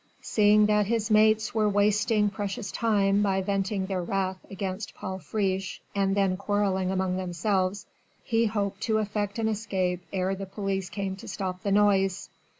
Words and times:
Seeing 0.23 0.65
that 0.65 0.87
his 0.87 1.11
mates 1.11 1.53
were 1.53 1.69
wasting 1.69 2.31
precious 2.31 2.71
time 2.71 3.21
by 3.21 3.43
venting 3.43 3.85
their 3.85 4.01
wrath 4.01 4.43
against 4.49 4.95
Paul 4.95 5.19
Friche 5.19 5.79
and 5.93 6.15
then 6.15 6.37
quarrelling 6.37 6.89
among 6.89 7.17
themselves, 7.17 7.85
he 8.23 8.47
hoped 8.47 8.81
to 8.81 8.97
effect 8.97 9.37
an 9.37 9.47
escape 9.47 10.01
ere 10.11 10.33
the 10.33 10.47
police 10.47 10.89
came 10.89 11.15
to 11.17 11.27
stop 11.27 11.61
the 11.61 11.71
noise. 11.71 12.29